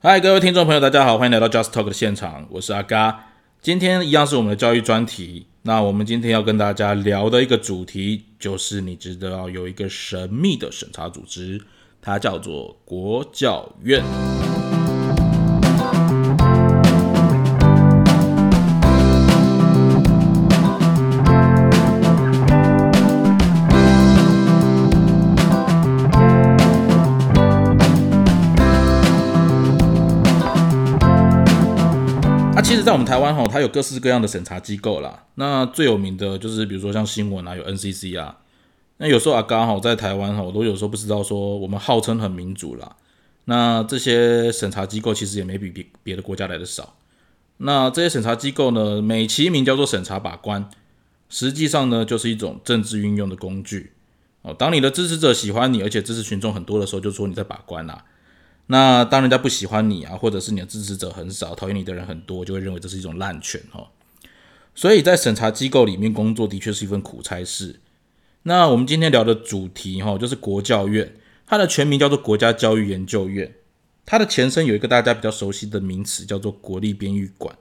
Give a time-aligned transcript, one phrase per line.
[0.00, 3.32] 嗨，各位听众朋友，大家好，欢迎来到 Just Talk 的现场，我是阿嘎。
[3.60, 5.48] 今天一样是我们的教育专题。
[5.62, 11.60] 那我们今天要跟大家聊的一个主题，就是你知道有一个神秘的审查组织，
[12.00, 14.04] 它叫做国教院。
[32.88, 35.24] 在我们台湾哈，它有各式各样的审查机构啦。
[35.34, 38.38] 那最有名的就是，比如说像新闻啊，有 NCC 啊。
[38.96, 42.96] 那有时候啊，刚好在台湾哈，我都有时候不知道说，我们号称很民主啦。
[43.44, 46.94] 那这些审查机构其实也没比别别的国家来的少。
[47.58, 50.70] 那这些审查机构呢，美其名叫做审查把关，
[51.28, 53.92] 实际上呢，就是一种政治运用的工具。
[54.40, 58.02] 哦，当你的支持者喜欢你，而且支持群众很多的时候，就说你在把关啦。
[58.68, 63.88] 那当人家不喜欢你啊，或者是你的支持者很少，讨厌你的人很多，就会认为这是一种滥权哈。
[64.74, 67.80] 所以在审查机构里面工作的确是一份苦差事。
[68.42, 73.54] 那我们今天聊的主题哈，就是国教院，它的全名叫做国家教育研究院，
[74.06, 77.56] 它的前身有一个大家比较熟悉的名词叫做国立编译馆。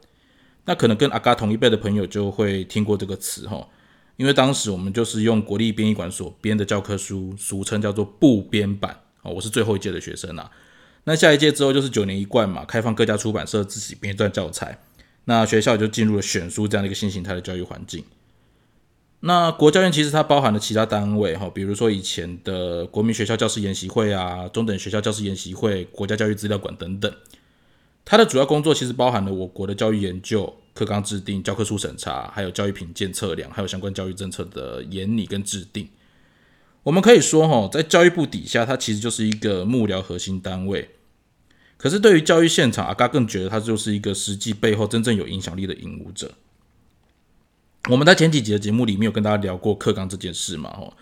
[0.66, 3.66] 那可能跟阿嘎同一辈的朋友就会听过这个词哈，
[4.18, 9.32] 因为当时我们就是用国立编译馆所编的教科书，俗称叫做部编版哦。
[9.32, 10.52] 我是最后一届的学生啊。
[11.08, 14.78] 那下一届之后就是九年一贯嘛，开放各家出版社自己编撰教材，
[15.24, 18.04] 那学校就进入了选书这样的一个新形态的教育环境。
[19.22, 27.10] 那国教院其实它包含了其他单位哈，比如说以前的国民学校教师研习会啊、中等学校教师研习会、国家教育资料馆等等。
[28.04, 35.88] 它的主要工作其实包含了我国的教育研究、课纲制定、教科书审查，还有教育品鉴测量，还有相关教育政策的研拟跟制定。
[36.84, 40.90] 我们可以说哈，在教育部底下，它其实就是一个幕僚核心单位。
[41.78, 46.32] 可是对于教育现场，阿嘎更觉得他就是一个实际背后真正有影响力的引舞者。
[47.90, 50.72] 我们在前几集的节目里面有跟大家聊过课纲这件事嘛？
[50.72, 50.94] 吼，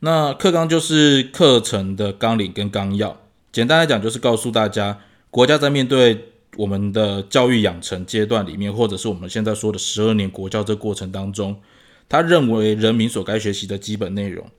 [0.00, 3.20] 那课纲就是课程的纲领跟纲要。
[3.52, 4.98] 简单来讲，就是告诉大家，
[5.30, 11.60] 国家在面对我们的教育养成阶段里面，或者是我们现在说的十二年国教这过程当中，
[12.08, 14.50] 他认为人民所该学习的基本内容，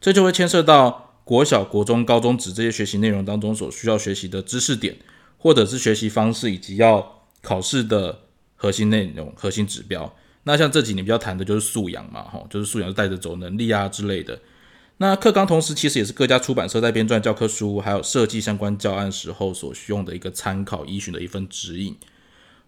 [0.00, 1.08] 这就会牵涉到。
[1.22, 4.96] 国小、国中、高中指这些学习内容当中所需要学习的知识点，
[5.40, 8.20] 或者是学习方式，以及要考试的
[8.54, 10.14] 核心内容、核心指标。
[10.44, 14.38] 那像这几年比较谈的就是素养嘛，吼，就是素养带着走能力啊之类的。
[14.98, 21.96] 那课纲同时其实也是各家出版社在编撰教科书，还有设计相关教案时候所需用的一个参考依循的一份指引。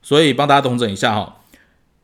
[0.02, 1.42] 所以帮大家统整一下哈，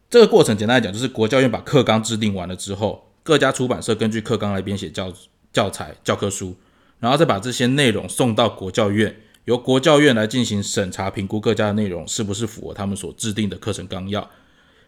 [0.09, 5.13] 这个过程简单来讲，就是国教院把课纲制定完了之后，各家出版社根据课纲来编写教。
[5.51, 6.55] 教材、教科书，
[7.01, 14.29] 然后再把这些内容送到国教院，由国教院来进行审查评估，各家的内容是不是符合他们所制定的课程纲要。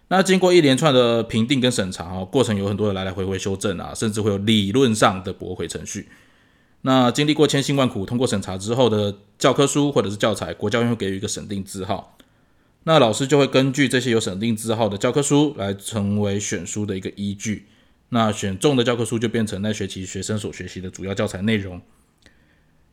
[0.08, 6.10] 那经过一连串的评定跟审查，哈，过程有很多的来来回回修正啊，甚至会有理论上的驳回程序。
[6.82, 12.18] 那经历过千辛万苦通过审查之后的教科书或者是教材，国教院会给予一个审定字号，
[12.84, 17.64] 那老师就会根据这些有审定字号的教科书来成为选书的一个依据。
[18.10, 21.80] 那选中的教科书就变成那学期学生所学习的主要教材内容。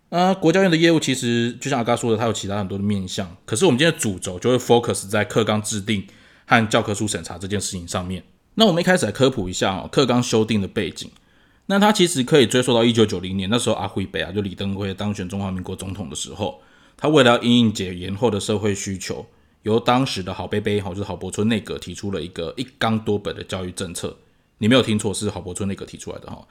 [0.10, 3.36] 啊，国教院的业务其实就像阿嘎说的，它有其他很多的面向。
[3.46, 6.06] 可是我们今天的主轴就会 focus 在课纲制定
[6.46, 8.24] 和教科书审查这件事情上面。
[8.56, 11.12] 那我们一开始来科普一下哦，课纲修订的背景。
[11.66, 16.62] 那它其实可以追溯到一九九零年，那时候阿辉北啊，就李登辉当选中华民国总统的时候，
[16.96, 19.26] 他为了要应应解严后的社会需求，
[19.64, 24.16] 由当时的郝贝贝，好就是郝柏村内阁提出了一个一纲多本的教育政策。
[24.60, 26.48] 你没有听错，是郝柏村内阁提出来的哈。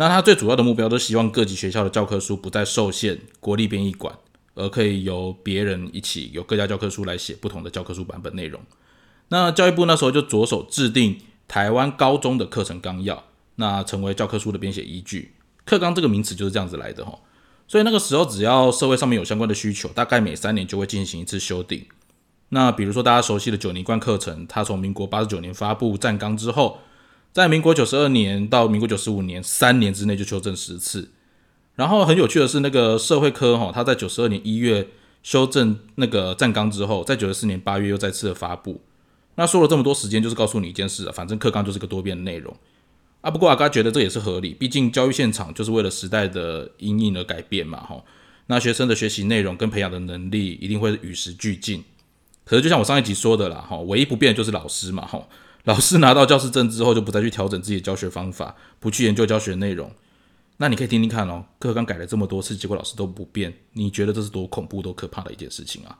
[0.00, 4.16] 那他最主要的目标都希望各级学校的教科书不再受限国立编译馆，
[4.54, 8.60] 而可以由别人一起由各家教科书来写不同的教科书版本内容。
[9.30, 13.24] 那教育部那时候就着手制定台湾高中的课程纲要，
[13.56, 15.34] 那成为教科书的编写依据。
[15.64, 17.18] 课纲这个名词就是这样子来的哈。
[17.66, 21.84] 所以那个时候只要社会上面有相关的需求，大概每三年就会进行一次修订。
[22.50, 26.78] 那比如说大家熟悉的九年贯课程，它从民国八十九年发布站纲之后。
[27.32, 31.10] 在民国九十二年到民国九十五年三年之内就修正十次，
[31.76, 34.88] 然后很有趣的是，那个社会科哈，他在九十二年一月
[35.22, 38.80] 修正那个站纲之后，在九十四年八月又再次的发布。
[39.36, 42.56] 那说了这么多时间，就是告诉你一件事啊，反正课纲就是个多变的内容
[43.20, 43.30] 啊。
[43.30, 48.02] 不过阿嘎觉得这也是合理，毕竟教育现场就是为了时代的因应而改变嘛哈。
[48.46, 51.84] 那学生的学习内容跟培养的能力一定会与时俱进。
[52.44, 55.22] 可是就像我上一集说的啦哈，唯一不变的就是老师嘛哈。
[55.68, 59.92] 老师拿到教师证之后，就不再去调整自己的教学方法，不去研究教学内容。
[60.56, 65.98] 那你可以听听看哦，课纲改了这么多次，结果老师都不变，你觉得这是多恐怖、多可怕的一件事情啊？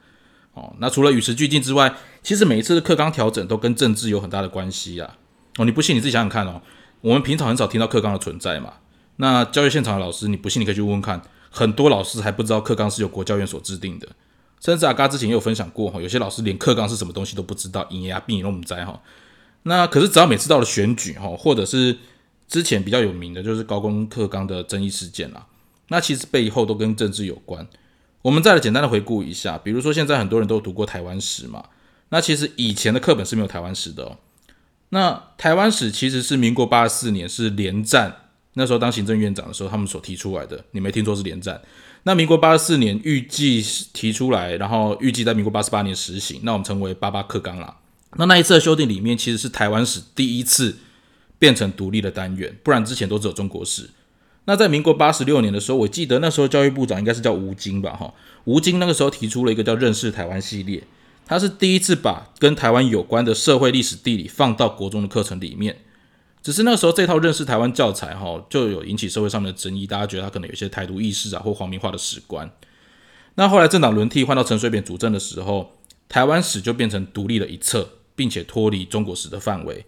[0.55, 5.19] 哦，那除了与时俱进之外，其实每一次的课纲调整都跟政治有很大的关系啊。
[5.59, 6.62] 哦，你不信你自己想想看哦。
[7.03, 8.73] 我们平常很少听到课纲的存在嘛。
[9.17, 14.09] 那教育现场的老师，你不信你可以去问问看，很多老师还不知道课纲是由国教院所制定的。
[14.61, 18.99] 甚至阿嘎之前也有分享过哈，有些老师连课纲是什么东西都不知道，隐牙病都不在哈。
[19.65, 21.97] 那可是只要每次到了选举哈，或者是
[22.47, 25.47] 之前比较有名的就是高工课纲的争议事件啦，
[25.89, 27.67] 那其实背后都跟政治有关。
[28.23, 31.65] 我们再来简单的回顾一下，比如说现在很多人都读过台湾史嘛，
[32.09, 34.17] 那其实以前的课本是没有台湾史的哦。
[34.91, 38.17] 那台湾史其实是民国八十四年是连战
[38.55, 41.61] 那时候当行政院长的时候他们所提出来的，你没听错是连战？
[42.05, 43.63] 那民国八十四年预计
[43.93, 47.77] 提出来，然后预计在民国八十八年实行，那我们称为八八课纲啦。
[48.17, 50.79] 那那一次的修订里面其实是台湾史第一次
[51.39, 53.91] 变成独立的单元，不然之前都只有中国史。
[54.47, 58.15] 那在民国八十六年的时候，我记得那时候教育部长应该是叫吴京吧，哈，
[58.45, 60.83] 吴京那个时候提出了一个叫认识台湾系列，
[61.27, 65.77] 他是第一次把跟台湾有关的社会、历史、地理放到国中的课程里面。
[66.43, 72.51] 只是那时候这套认识台湾教材，哈，就有引起社会上的争议，大家觉得他可能有些台独意识啊，或皇民化的史观。
[73.35, 75.73] 那后来政党轮替换到陈水扁主政的时候，
[76.09, 79.87] 台湾史就变成独立的一册，并且脱离中国史的范围，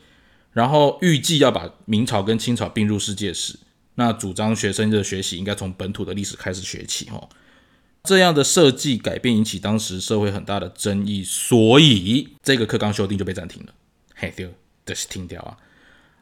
[0.52, 3.58] 然后预计要把明朝跟清朝并入世界史。
[3.96, 7.28] 那主张学生的学习应该从本土的历史开始学起，哈，
[8.04, 13.72] 这样的设计改变引起当时社会很大的争议，所以这个课纲修订就被暂停了。
[14.14, 14.54] 嘿，对，
[14.86, 15.56] 就是停掉啊。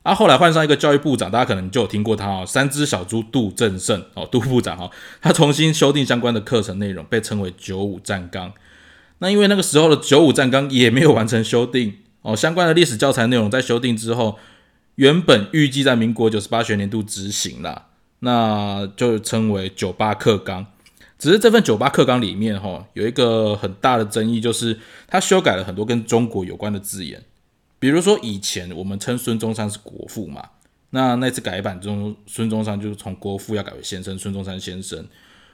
[0.03, 4.91] 啊，后来换上一个教育部长，大家可能就有听过他哦，三只小猪杜正胜哦，杜部长哦，
[5.21, 8.53] 他重新修订相关的课程内容，被称为九五战纲。
[9.19, 14.39] 那因为那个时候的九五战纲也没有完成修订哦，相关的历史教材内容在修订之后。
[14.99, 17.87] 原本预计在民国九十八学年度执行啦，
[18.19, 20.67] 那就称为九八课纲。
[21.17, 24.77] 只是这份九八课纲里面，哈，有一个很大的争议，就是
[25.07, 27.23] 它修改了很多跟中国有关的字眼。
[27.79, 30.45] 比如说，以前我们称孙中山是国父嘛，
[30.91, 35.07] 那那次改版中，孙中山就是从国父要改为先生，孙中山先生，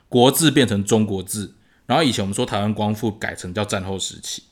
[0.08, 1.52] 国字变成中国字。
[1.86, 4.42] 然后以前我们说台湾光复改成叫战后时期。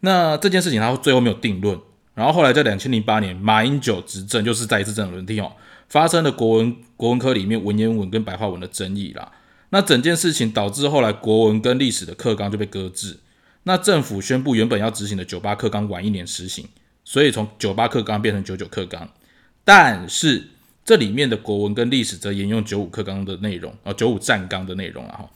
[0.00, 1.78] 那这件事情他最后没有定论。
[2.14, 5.52] 然后后来在两千零八年，马英九执政，就是再一次政党轮替哦，
[5.88, 9.32] 发生了国文国文科里面文言文跟白话文的争议啦。
[9.70, 13.18] 那整件事情导致后来国文跟历史的课纲就被搁置。
[13.64, 16.66] 那政府宣布原本要执行的九八课纲晚一年实行，
[17.04, 19.06] 所以从九八课纲变成九九课纲。
[19.64, 20.50] 但是
[20.84, 25.26] 这里面的国文跟历史则沿用九五课纲的内容啊，九五战纲的内容啊，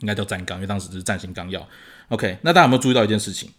[0.00, 1.68] 应该叫战纲，因为当时是战行纲要。
[2.08, 3.50] OK，那大家有没有注意到一件事情？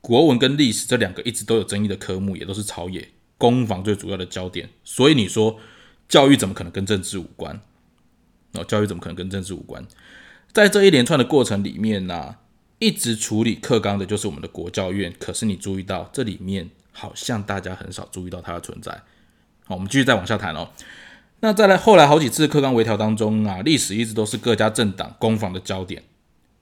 [0.00, 3.08] 国文跟历史这两个一直都有争议的科目，也都是朝野
[3.38, 4.68] 攻防最主要的焦点。
[4.82, 5.60] 所以你说
[6.08, 7.60] 教育怎么可能跟政治无关？
[8.54, 9.86] 哦，教育怎么可能跟政治无关？
[10.52, 12.36] 在这一连串的过程里面呢，
[12.80, 15.14] 一直处理课纲的就是我们的国教院。
[15.20, 18.92] 可是你注意到这里面好像大家很少注意到它的存在。
[19.64, 20.70] 好，我们继续再往下谈哦。
[21.44, 26.04] 那再来后来好几次课纲微调当中啊，历史一直都是各家政党攻防的焦点。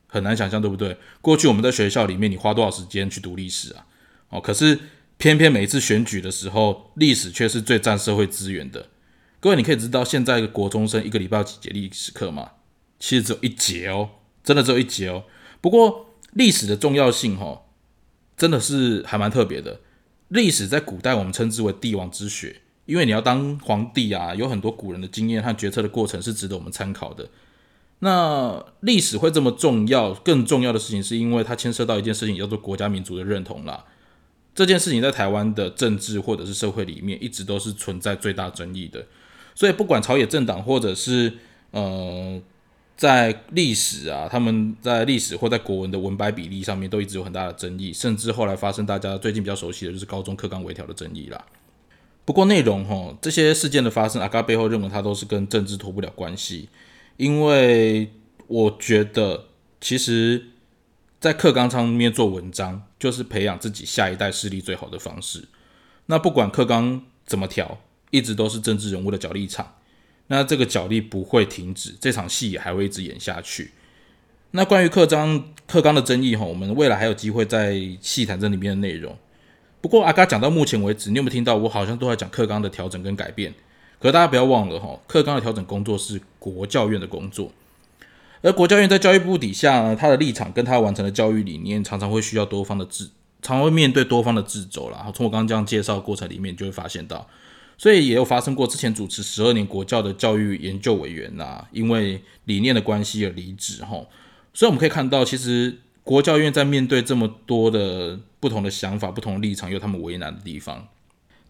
[0.06, 0.96] 很难想象，对不对？
[1.20, 3.84] 过去我们在学校里面，你花多少时间去读历史啊？
[4.30, 4.78] 哦，可是
[5.18, 8.86] 偏偏每一次选举的时候，历史却是最占社会资源的。
[9.38, 12.52] 各位，你可以知道现在一个国中生一个礼拜有几节历史课吗？
[12.98, 14.08] 其实只有一节哦，
[14.42, 15.24] 真的只有一节哦。
[15.60, 17.60] 不过历史的重要性，哈，
[18.34, 19.80] 真的是还蛮特别的。
[20.28, 27.28] 历史在古代我们称之为帝王之学，因为你要当皇帝啊，有很多古人的经验和决策的过程是值得我们参考的。
[28.00, 30.12] 那历史会这么重要？
[30.12, 33.84] 更重要的事情是因为它牵涉到一件事情，叫做国家民族的认同啦。
[34.54, 39.06] 这件事情在台湾的政治或者是社会里面，一直都是存在最大争议的。
[39.54, 41.32] 所以不管朝野政党，或者是
[41.70, 42.40] 呃，
[42.96, 47.92] 在历史啊，他们在历史或在国文的文白比例上面，都一直有很大的争议。
[47.92, 51.44] 甚至后来发生大家最近比较熟悉的就是高中课纲微调的争议啦。
[52.24, 56.68] 不过内容哈，这些事件的发生，阿嘎背后认为它都是跟政治脱不了关系。
[57.16, 58.12] 因为
[58.46, 59.46] 我觉得，
[59.80, 60.46] 其实，
[61.20, 65.48] 在课纲上面做文章，就是培养自己下一代势力最好的方式。
[66.06, 69.74] 那不管课纲怎么调，一直都是政治人物的角力场。
[70.28, 73.72] 那这个角力不会停止，这场戏也还会一直演下去。
[74.52, 79.16] 那关于课章课纲的争议哈，我们未来还有机会再细谈这里面的内容。
[79.80, 81.56] 不过阿嘎讲到目前为止，你有没有听到？
[81.56, 83.54] 我好像都在讲课纲的调整跟改变。
[83.98, 87.52] 可是大家不要忘了哈，课纲的调整工作是国教院的工作，
[88.40, 93.10] 而国教院在教育部底下呢，他的立场跟他完成的教育理念，常常会需要多方的制，
[93.42, 97.26] 常会面对多方的制肘然后从我刚刚这样介绍过程里面，就会发现到，
[97.76, 104.00] 所以也有发生过之前主持十二年国教的教育研究委员呐，因为理念的关系而离职哈。
[104.54, 110.88] 所以我们可以看到，其实国教院在面对这么多的不同的想法、不同的立场，有他们为难的地方。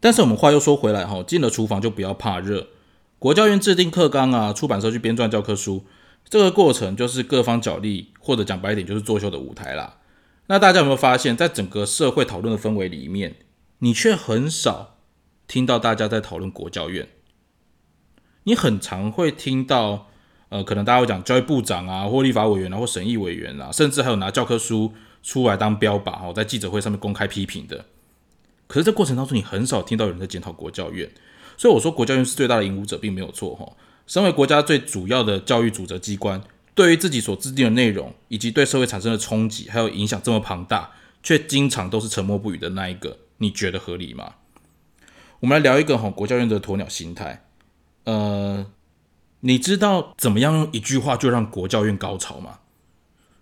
[0.00, 2.68] 但是我们话又说回来哈，进了厨房就不要怕热。
[3.18, 5.84] 国教院制定课纲啊，出版社去编撰教科书，
[6.28, 9.98] 这个过程就是各方角力，或者讲白一点就是作秀的舞台啦。
[10.46, 13.36] 那大家有没有发现，在整个社会讨论的氛围里面，
[13.78, 14.96] 你却很少
[15.46, 17.08] 听到大家在讨论国教院？
[18.44, 20.09] 你很常会听到，
[20.50, 24.92] 呃，可能大家会讲教育部长啊，或立法委员啊，或审议委员啊，甚至还有拿教科书
[25.22, 27.84] 出来当标靶哦，在记者会上面公开批评的。
[28.66, 31.10] 可是这过程当中，你很少听到有人在检讨国教院。
[31.56, 33.70] 所以我说，国教院是最大的引武者，并没有错哈。
[34.06, 36.42] 身为国家最主要的教育主责机关，
[36.74, 40.90] 对于自己所制定的内容，以及对社会产生的冲击还有影响这么庞大，
[41.22, 44.34] 却经常都是沉默不语的那一个，你觉得合理吗？
[45.40, 47.44] 我们来聊一个哈国教院的鸵鸟心态。
[48.04, 48.66] 呃，
[49.40, 52.58] 你知道怎么样用一句话就让国教院高潮吗？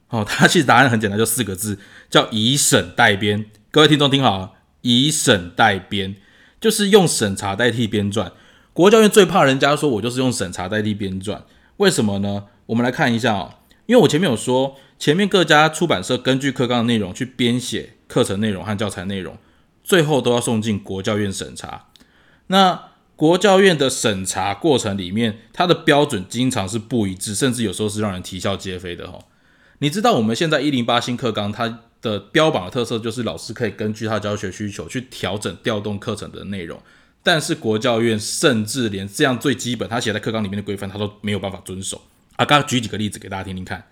[0.08, 1.78] 哦， 它其实答案很简单，就四个字，
[2.08, 3.46] 叫以审代编。
[3.70, 6.16] 各位听众听好，以审代编。
[6.60, 8.32] 就是用审查代替编撰，
[8.72, 11.42] 国教院最怕人家说我就是用审查代替编撰，
[11.76, 12.46] 为什么呢？
[12.66, 13.54] 我们来看一下哦，
[13.86, 19.38] 因为我前面有说，前面各家出版社根据课纲的内容去编写课程内容和教材内容，
[19.84, 21.86] 最后都要送进国教院审查。
[22.48, 22.87] 那
[23.18, 29.24] 国教院的审查过程里面，它的标准经常是不一致，甚至有时候是让人啼笑皆非的哦。
[29.80, 31.80] 你知道我们现在一零八新课纲它？
[32.00, 36.80] 的标榜的特色就是老师可以根据他教学需求去调整调动课程的内容，
[37.24, 42.00] 但是国教院甚至连这样最基本他写在课纲里面的规范，他都没有办法遵守。
[42.36, 43.88] 啊，刚刚举几个例子给大家听听看。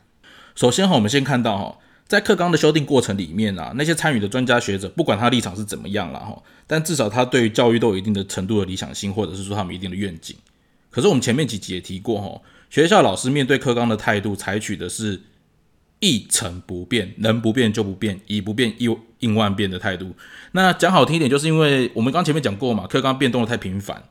[0.55, 1.79] 首先哈，我们先看到哈，
[2.09, 10.37] 在课纲的修订过程里面啊，那些参与的专家学者，不管他立场是怎么样了哈，但至少他对于教育都有一定的程度的理想性，或者是说他们一定的愿景。
[10.91, 15.23] 可是我们前面几集也提过哈，学校老师面对课纲的态度，采取的是。
[15.99, 20.15] 一成不变，能不变就不变，以不变应应万变的态度。
[20.53, 24.05] 那讲好听一点，就是因为我们刚前面讲过嘛，课纲变动的太频繁，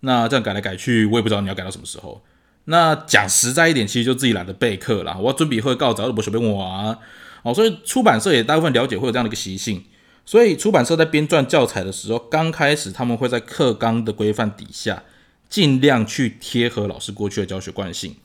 [0.00, 2.22] 那这样改来改去，我也不知道你要改到什么时候。
[2.66, 5.16] 那讲实在一点，其实就自己懒得备课啦。
[5.18, 6.96] 我要准备会告早，都不随便玩。
[7.44, 9.84] 哦，所以出版社也大部分了解会有这样的一个习性，
[10.24, 15.02] 所以出版社在编撰教材的时候，刚开始他们会在课纲的规范底下，
[15.50, 18.16] 尽量去贴合老师过去的教学惯性。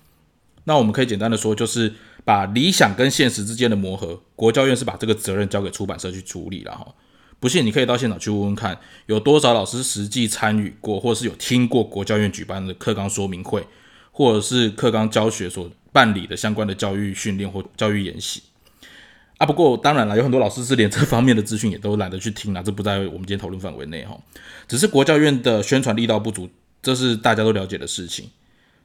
[0.64, 6.88] 那我们可以简单的说，就是把理想跟现实之间的磨合，国教院是把这个责任交给出版社去处理了哈。
[7.42, 13.66] 不信你可以到现场去问问看，有多少老师实际参与过，或是有听过国教院举办的课纲说明会，
[14.12, 18.44] 或者是课纲教学所办理的相关的教育训练或教育研习
[19.40, 19.46] 啊。
[19.48, 24.16] 不过当然了，有很多老师是连这方面的资讯也都懒得去听了，这不在我们今天讨论范围内哈。
[24.68, 26.48] 只是国教院的宣传力道不足，
[26.84, 28.30] 这是大家都了解的事情。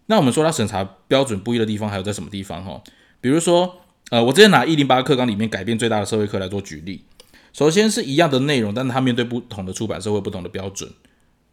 [0.07, 2.83] 那我们说它审查标准不一的地方还有在什么地方哈？
[3.21, 3.81] 比如说，
[4.11, 7.05] 呃，我之前拿一零八课纲里面改变最大的社会课来做举例。
[7.53, 10.91] 首先是一样的内容，但是它面对不同的出版社会不同的标准。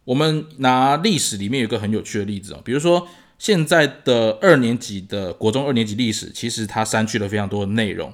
[0.04, 3.06] 我们拿历史里面有一个很有趣的例子哦，比如说
[3.38, 8.12] 现在的二年级的国中二年级历史，其实它删去了非常多的内容。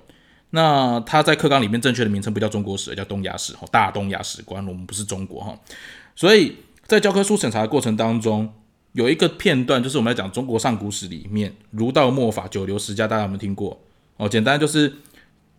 [0.50, 5.58] 那它在课纲里面正确的名称不叫中国史，叫东亚史哈，大东亚史观，我们不是中国哈。
[6.14, 8.52] 所以在教科书审查的过程当中。
[8.92, 13.78] 有一个片段，就是我们在讲中国上古史里面，儒道墨法九流十家，大家有没有听过？
[14.16, 14.92] 哦，简单就是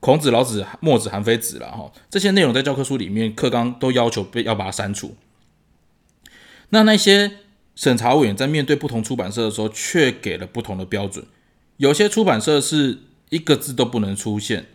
[0.02, 1.90] 孔子、老子、墨子、韩非子了哈。
[2.10, 5.16] 这些内容在教科书里面，课纲都要求被要把它删除。
[6.70, 7.32] 那那些
[7.76, 11.24] 审查委员在面对不同出版社的时候，却给了不同的标准。
[11.78, 12.98] 有些出版社是
[13.30, 14.66] 一个字都不能出现，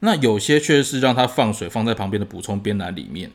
[0.00, 3.30] 那有些却是让他放水放在旁边的补充编栏里面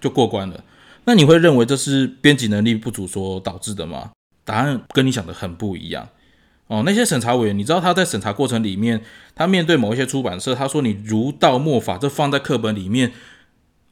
[0.00, 0.62] 就过关了。
[1.04, 4.10] 那你会认为这是编辑能力不足所导致的吗？
[4.44, 6.08] 答案跟你想的很不一样
[6.66, 6.82] 哦。
[6.84, 9.02] 那些审查委员，你知道他在审查过程里面，
[9.34, 13.12] 他面对某一些出版社，他说你儒道墨法这放在课本里面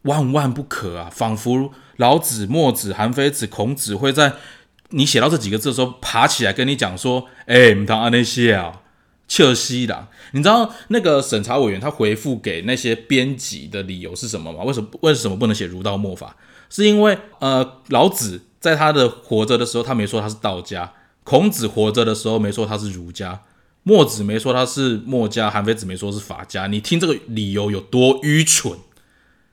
[0.02, 4.34] 万万不可啊，仿佛老子、墨子、韩非子、孔子会在
[4.90, 8.79] 你写到这几个字的时候爬起来跟你讲说：“哎，唔当阿那些啊，
[9.30, 14.64] 切尔西啦。”你知道那个审查委员他回复给那些编辑的理由是什么吗？
[14.64, 16.37] 为什么为什么不能写儒道墨法？
[16.68, 20.92] 是因为呃，老子在他的活着的时候，他没说他是道家；
[21.25, 23.40] 孔子活着的时候没说他是儒家；
[23.82, 26.66] 墨子没说他是墨家；韩非子没说是法家。
[26.66, 28.78] 你听这个理由有多愚蠢？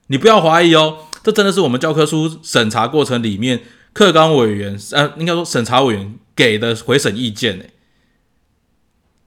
[0.08, 3.62] 你不要怀疑哦，这真的是我们教科书审查过程里面
[3.94, 7.66] 课纲委员呃，应该说审查委员给的回审意见呢，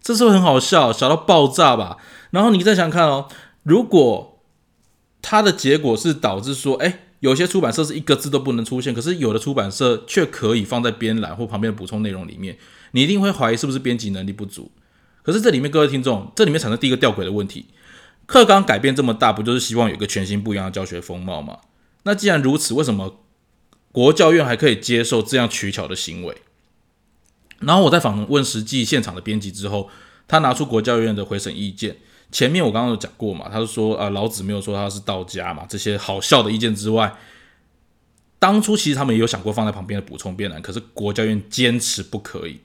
[0.02, 1.98] 这是不是很好笑，小到爆炸吧？
[2.30, 3.28] 然后你再想看哦，
[3.62, 4.40] 如果
[5.20, 7.00] 它的结果是导致说，哎。
[7.20, 12.56] 有些出版社是一个字都不能出现，可是有的出版社却可以放在编栏或旁边的补充内容里面。
[12.92, 14.70] 你一定会怀疑是不是编辑能力不足。
[15.22, 17.66] 可是这里面各位听众，这里面产生第一个吊诡的问题：
[18.24, 21.58] 课纲改变这么大，不就是希望有一个全新不一样的教学风貌吗？
[22.04, 23.20] 那既然如此，为什么
[23.92, 26.34] 国教院还可以接受这样取巧的行为？
[27.60, 29.88] 然后我在访问实际现场的编辑之后，
[30.26, 31.96] 他拿出国教院的回审意见。
[32.32, 37.16] 前面我刚刚有讲过嘛，他是说啊，老子没有说他是道家嘛，这些好笑的意见之外，
[38.38, 42.60] 当初其实他们也有想过放在旁边的补充辩论，可是国教院坚持不可以。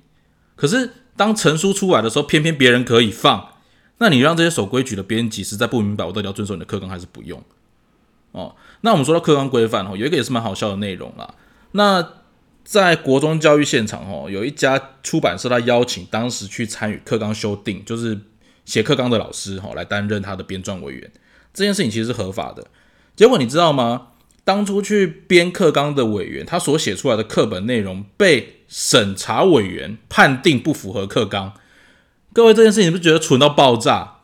[0.56, 3.50] 可是当成书出来的时候，偏偏别人可以放，
[3.98, 7.44] 那你让这些守规矩的编辑实在不明白，我到底要遵守你的课纲还是不用？
[8.32, 11.34] 哦，那我们说到课纲规范哦，有一个也是蛮好笑的内容啦。
[11.72, 12.08] 那
[12.66, 18.20] 在国中教育现场哦，有一家出版社，他邀请当时去参与课纲修订，就是。
[18.66, 21.12] 写课纲的老师哈来担任他的编撰委员，
[21.54, 22.66] 这件事情其实是合法的。
[23.16, 24.08] 结果你知道吗？
[24.44, 31.54] 当初去编课纲的委员，他所写出来的课本内容被审查委员判定不符合课纲。
[32.34, 34.22] 各位，这件事情你不觉得蠢到爆炸？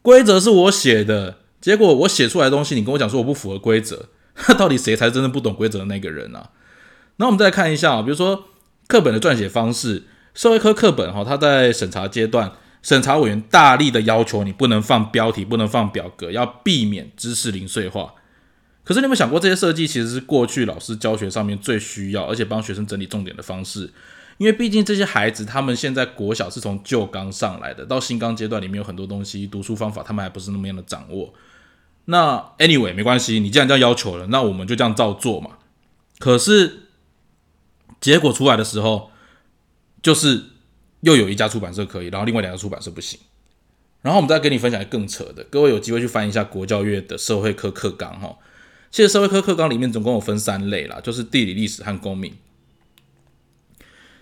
[0.00, 4.10] 规则是我写的，结果我写出来的东西，你跟我讲说我不符合规则，
[4.46, 6.50] 那 到底谁才真正不懂规则的那个人啊？
[7.20, 8.46] 那我们再来看一下啊，比如说
[8.88, 12.50] 课本的撰写方式，社会科课本哈，它在审查阶段。
[12.82, 18.14] 审查委员大力的要求你不能放标题，不能放表格，要避免知识零碎化。
[18.82, 23.92] 可是你有没有想过，这些设计其实是过去老师教学上面最需要，而且帮学生整理重点的方式？
[24.38, 31.34] 因为毕竟这些孩子他们现在国小是从旧纲上来的，到新纲阶段里面有很多东西读书方法他们还不是那么样的掌握。
[32.06, 35.50] 那 anyway 没关系，你既然这样要求了，那我们就这样照做嘛。
[36.18, 36.84] 可是
[38.00, 39.10] 结果出来的时候，
[40.02, 40.44] 就是。
[41.02, 43.18] 又有一家出版社可以，然后另外两家出版社不行。
[44.02, 48.36] 然后我们再跟你分享更扯的，各位有机会去翻一下国教院的社会科课纲哈。
[48.90, 52.34] 其实社会科课纲里面总共有分三类啦，就是地理、历史和公民。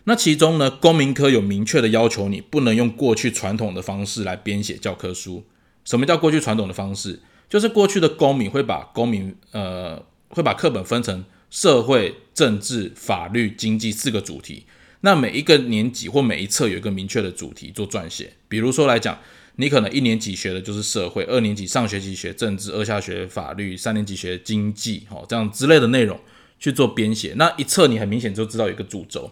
[0.04, 5.44] 那其中呢，公民科有明确的要求，你不能用过去传统的方式来编写教科书。
[5.84, 7.20] 什么叫过去传统的方式？
[7.48, 14.66] 就是过去的公民会把公民呃会把课本分成社会、政治、法律、经济四个主题。
[15.00, 19.16] 那每一个年级或每一册有一个明确的主题做撰写，比如说来讲，
[19.54, 26.18] 你可能一年级学的就是社会，二年级上学期学政治，二下学法律，三年级学经济，哦，这样之类的内容
[26.58, 27.34] 去做编写。
[27.36, 29.30] 那一册你很明显就知道有一个主轴，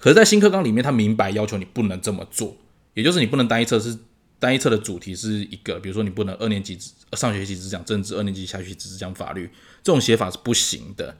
[0.00, 2.56] 可是，在新课纲里面，他明白要求你不能这么做，
[2.94, 3.96] 也就是你不能单一册是
[4.40, 6.76] 单一册的主题是一个，比如说你不能二年级
[7.12, 9.48] 上学期只讲政治，二年级下学期只讲法律，
[9.84, 11.16] 这种写法是不行的。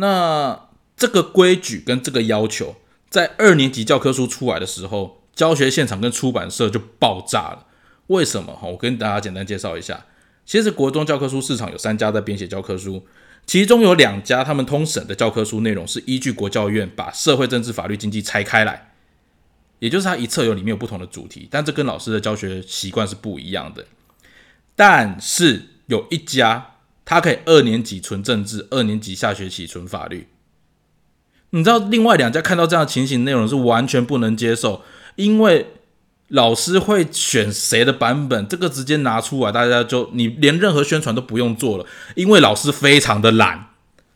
[0.00, 2.76] 那这个规矩跟这个要求，
[3.10, 7.66] 在二年级教科书出来的时候，教学现场跟出版社就爆炸了。
[8.06, 8.54] 为什么？
[8.54, 10.06] 哈，我跟大家简单介绍一下。
[10.46, 13.06] 其实国中教科书市场有三家在编写教科书，
[13.46, 18.92] 其中有两家他们通审的教科书内容是依据国教院把社会、政治、法律、经济拆开来，
[19.78, 23.84] 也就是它一册有里面有不同的主题，但这跟老师的教学习惯是不一样的。
[24.74, 26.69] 但是有一家，
[27.10, 30.28] 他可以二年级存政治，二年级下学期存法律。
[31.50, 34.84] 你知道另外两家看到这样的情形内容是完全不能接受，
[35.16, 35.66] 因为
[36.28, 43.70] 老师会选谁的版本，这个直接拿出来，大家就你连任何宣传都不用做了，因为老师非常的懒，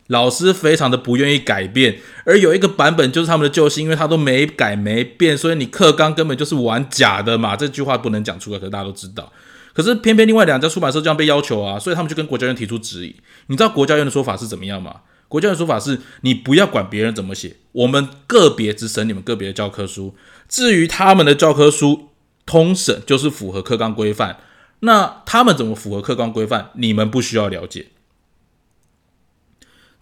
[0.06, 9.32] 老师非常的不愿意改变，而有一个版本就是他们的救星，因为他都没改没变，所以你课纲根本就是玩假的嘛，这句话不能讲出来，可是大家都知道，
[9.74, 13.16] 可是偏偏另外两家出版社这样被要求啊，所以他们就跟国家院提出质疑，
[13.48, 15.02] 你知道国家院的说法是怎么样吗？
[15.28, 20.14] 国家院的说法是，你不要管别人怎么写，我们个别只审你们个别的教科书。
[20.48, 22.10] 至于他们的教科书
[22.46, 24.38] 通审，就是符合课纲规范。
[24.80, 27.86] 那他们怎么符合课纲规范，你们不需要了解。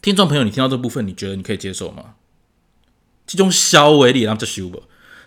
[0.03, 2.17] 听众朋友，你听到这部分，你觉得你可以接受吗？
[3.27, 4.81] 其中肖维利让这修吧，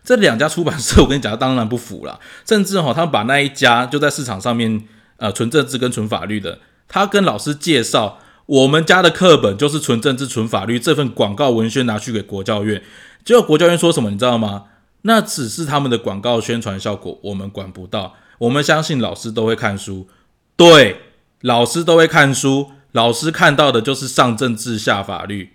[0.05, 2.19] 这两家出版社，我跟你讲，当然不符了。
[2.47, 4.83] 甚至哈，他们把那一家就在市场上面，
[5.17, 8.19] 呃，纯政治跟纯法律的，他跟老师介绍。
[8.47, 12.83] 我们家的课本就是纯政治、纯法律，这份广告文宣拿去给国教院，
[13.23, 14.11] 结果国教院说什么？
[14.11, 14.65] 你知道吗？
[15.01, 18.13] 那只是他们的广告宣传效果，我们管不到。
[18.37, 20.07] 我们相信老师都会看书，
[20.55, 20.97] 对，
[21.41, 25.53] 老师都会看书，老师看到的就是上政治、下法律。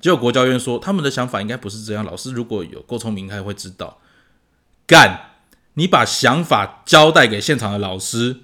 [0.00, 2.04] 结果国教院说，他们的想法应该不是这样。
[2.04, 3.98] 老师如果有够聪明，应该会知道。
[4.86, 5.30] 干，
[5.74, 8.40] 你把想法交代给现场的老师，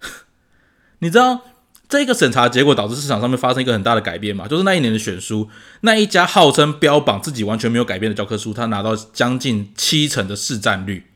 [1.00, 1.42] 你知道？
[1.88, 5.50] 这个审查结果导致市场上面发生一个很大的改变嘛，就是那一年的选书，
[5.82, 11.08] 那一家号称标榜自己完全没有改变的教科书，它拿到将近七成的市占率，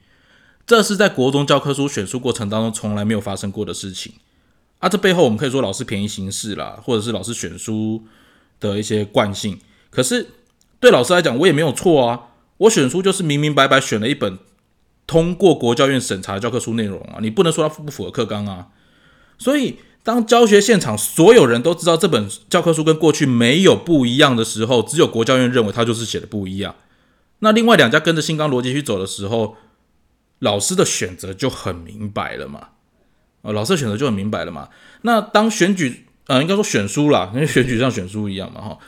[0.66, 4.12] 这是在国中教科书选书过程当中从来没有发生过的事情
[4.81, 4.88] 啊！
[4.90, 8.05] 这背后我们可以说老师便宜行事啦，或者是老师选书
[8.60, 9.58] 的一些惯性。
[9.90, 10.28] 可是
[10.80, 14.38] 对老师来讲，我也没有错啊，我选书就是明明白白选了一本
[15.06, 18.68] 通过国教院审查的教科书内容啊，你不能说它不符合课纲啊。
[19.38, 26.74] 所以，当教学现场所有人都知道这本教科书跟过去没有不一样的时候，只有国教院认为它就是写的不一样。
[27.40, 29.56] 那另外两家跟着新纲逻辑去走的时候，
[30.38, 32.68] 老师的选择就很明白了嘛。
[33.42, 34.70] 呃，老师的选择就很明白了嘛。
[35.02, 38.78] 那当选举，呃，应该说选书啦，因为选举像选书一样嘛，哈。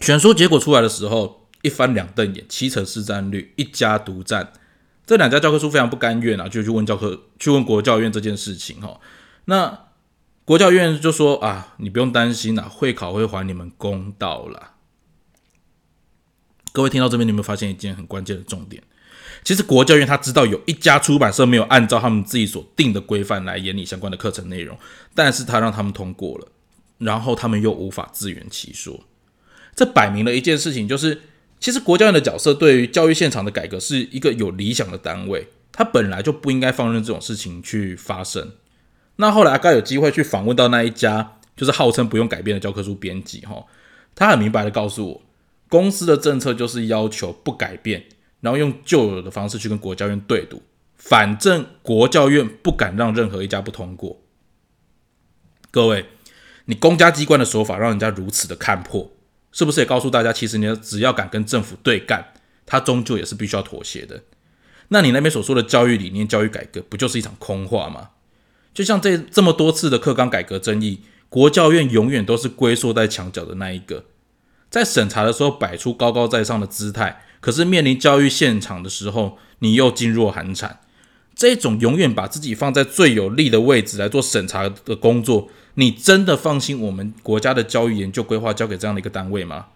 [0.00, 4.52] 选书结果出来的时候，一翻两瞪眼，七成市占率，一家独占。
[5.04, 9.00] 这两家教科书非常不甘愿啊，就去问教科，去问国教院这件事情哈。
[9.46, 9.86] 那
[10.44, 14.74] 国教院就说啊，你不用担心啦，会考会还你们公道啦。
[16.72, 18.82] 各位听到这边，你有没有发现一件很关键的重点？
[19.46, 24.76] 其实国教院他知道有一家出版社没有按照他们自己所定的规范来研拟相关的课程内容，
[25.14, 26.48] 但是他让他们通过了，
[26.98, 29.04] 然后他们又无法自圆其说。
[29.76, 31.22] 这摆明了一件事情，就是。
[31.58, 38.52] 其实国教院的角色对于教育现场的改革是一个有理想的单位，他本来就不应该放任这种事情去发生。
[39.16, 43.64] 那后来阿盖有机会去访问到那一家，就是号称不用改变的教科书编辑，哈，
[44.14, 45.22] 他很明白的告诉我，
[45.70, 48.04] 公司的政策就是要求不改变，
[48.40, 50.62] 然后用旧有的方式去跟国教院对赌，
[50.96, 54.20] 反正国教院不敢让任何一家不通过。
[55.70, 56.06] 各位，
[56.66, 59.12] 你公家机关的手法让人家如此的看破。
[59.52, 62.34] 是不是也告诉大家，其实你只要敢跟政府对干，
[62.66, 64.22] 他终究也是必须要妥协的。
[64.88, 68.10] 那你那边所说的教育理念、教育改革，不就是一场空话吗？
[68.74, 74.04] 就像这这么多次的课纲改革争议，国教院永远都是龟缩在墙角的那一个，
[74.68, 80.80] 在审查的时候摆出高高在上的姿态，可是面临教育现场的时候，你又噤若寒蝉。
[81.34, 89.66] 这种永远把自己放在最有利的位置来做审查的工作，你真的放心我们国家的教育研究规划交给这样的一个单位吗？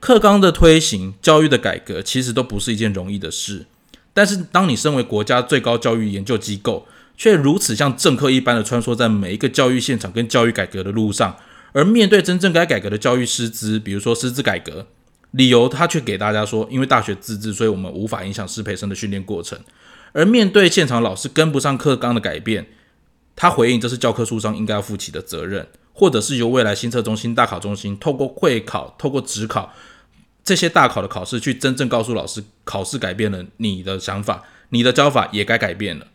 [0.00, 3.66] 课纲的推行、教育的改革，其实都不是一件容易的事。
[4.12, 11.36] 但是，当你身为国家最高教育研究机构，却如此像政客一般的穿梭在每一个教育现场跟教育改革的路上，
[11.72, 14.86] 而面对真正该改革的教育师资，比如说师资改革，
[15.34, 19.58] 理由他却给大家说，因为大学自治，所以我们无法影响师培生的训练过程。
[20.12, 22.66] 而面对现场老师跟不上课纲的改变，
[23.34, 29.74] 他回应这是教科书上应该要负起的责任，或者是由未来新测中心、大考中心透过会考、透过职考
[30.44, 36.06] 这些大考的考试去真正告诉老师，考试改变了你的想法，你的教法也该改变了。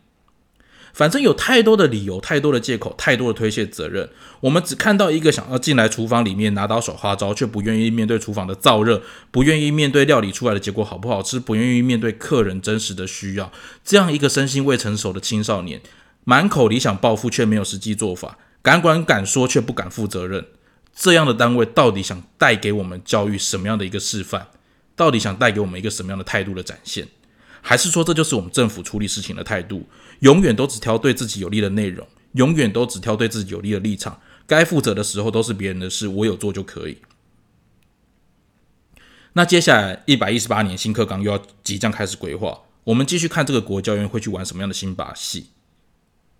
[0.92, 4.08] 反正有太多的理由，太多的借口，太多的推卸责任。
[4.40, 13.52] 我们只看到一个想要进来厨房里面拿到手花招，却不愿意面对厨房的燥热，不愿意面对料理出来的结果好不好吃，不愿意面对客人真实的需要。
[13.84, 15.80] 这样一个身心未成熟的青少年，
[16.24, 20.46] 满口理想抱负却没有实际做法，敢管敢说却不敢负责任。
[20.94, 24.48] 这样的单位到底想带给我们教育什么样的一个示范？
[24.96, 27.08] 到底想带给我们一个什么样的态度的展现？
[27.62, 29.86] 还是说这就是我们政府处理事情的态度？
[30.20, 34.20] 永远都只挑对自己有利的内容，永远都只挑对自己有利的立场。
[34.46, 36.98] 该负责的时候都是别人的事，我有做就可以。
[39.34, 45.50] 那接下来一百一十八年新课纲又要即将开始规划，我们继续看这个国教院会去玩什么样的新把戏。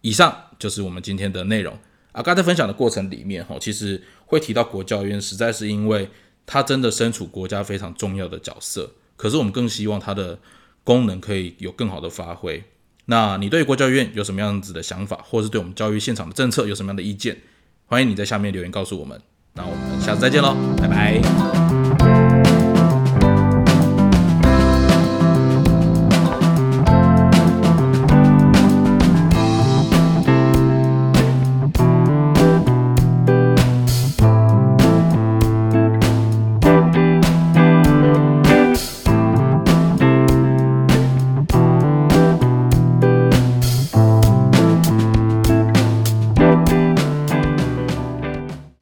[0.01, 1.79] 以上就是我们今天的内容。
[2.13, 6.11] 啊，刚才分享的过程里面，哈，其实会提到国教院，实在是因为
[6.45, 8.93] 它真的身处国家非常重要的角色。
[9.17, 10.37] 可是我们更希望它的
[10.83, 12.65] 功能可以有更好的发挥。
[13.11, 17.37] 那你对国教院有什么样子的想法，或是对我们教育现场的政策有什么样的意见？
[17.87, 19.21] 欢迎你在下面留言告诉我们。
[19.55, 21.70] 那我们下次再见喽，拜拜。